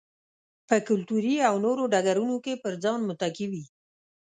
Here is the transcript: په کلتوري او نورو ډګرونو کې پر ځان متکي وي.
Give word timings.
په 0.67 0.75
کلتوري 0.87 1.35
او 1.47 1.55
نورو 1.65 1.83
ډګرونو 1.93 2.35
کې 2.45 2.53
پر 2.63 2.73
ځان 2.83 2.99
متکي 3.09 3.45
وي. 3.51 3.63